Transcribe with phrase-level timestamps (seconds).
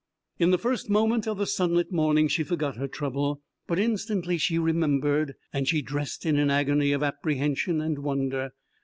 [0.39, 4.57] In the first moment of the sunlit morning she forgot her trouble, but instantly she
[4.57, 8.53] remembered, and she dressed in an agony of apprehension and wonder.